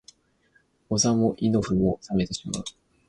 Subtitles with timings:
[0.89, 2.63] お座も胃の腑も冷めてしまう